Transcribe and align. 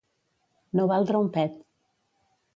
No 0.79 0.87
valdre 0.93 1.21
un 1.27 1.31
pet. 1.37 1.61